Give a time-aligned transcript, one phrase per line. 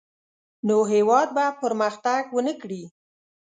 [0.67, 2.83] نو هېواد به پرمختګ ونه کړي.